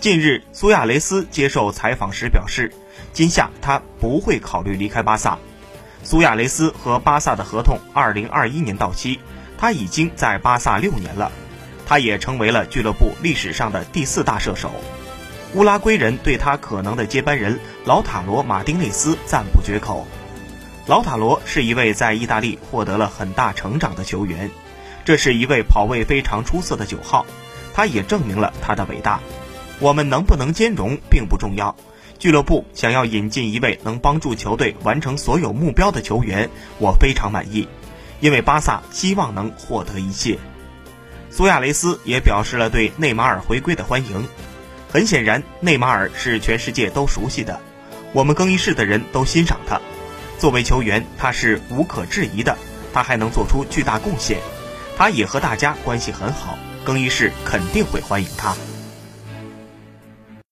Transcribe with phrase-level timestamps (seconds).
[0.00, 2.72] 近日，苏亚雷斯接受采访时表示，
[3.12, 5.36] 今夏他不会考虑离开巴萨。
[6.04, 9.18] 苏亚雷斯和巴萨的合同2021年到期，
[9.58, 11.32] 他已经在巴萨六年了，
[11.84, 14.70] 他也成为了俱乐部历史上的第四大射手。
[15.54, 20.06] 乌拉圭人对他可能的接班人老塔罗·马丁内斯赞不绝口。
[20.86, 24.48] 老塔罗是一位在意大利获得了很大成长的球员，
[25.04, 27.26] 这是一位跑位非常出色的九号，
[27.74, 29.18] 他也证明了他的伟大。
[29.80, 31.76] 我们能不能兼容并不重要，
[32.18, 37.68] 俱乐部想要引进一位能帮助球队完成所有目标的球员，我非常满意，
[38.20, 40.38] 因为巴萨希望能获得一切。
[41.30, 44.26] 苏亚雷斯也表示了对内马尔回归的欢迎。
[44.90, 47.60] 很显然，内马尔是全世界都熟悉的，
[48.12, 49.80] 我们更衣室的人都欣赏他。
[50.38, 52.56] 作为球员，他是无可置疑的，
[52.92, 54.38] 他还能做出巨大贡献。
[54.96, 58.56] 他也和大家关系很好，更衣室肯定会欢迎他。